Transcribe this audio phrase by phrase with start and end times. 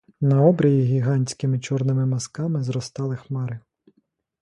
[0.21, 3.59] На обрії гігантськими чорними мазками зростали хмари.